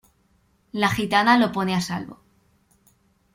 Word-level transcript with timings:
La 0.83 0.89
gitana 0.89 1.37
lo 1.37 1.51
pone 1.51 1.75
a 1.75 1.81
salvo. 1.89 2.19